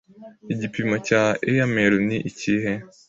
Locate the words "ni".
2.07-2.17